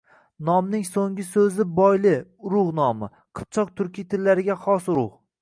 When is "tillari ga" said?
4.17-4.59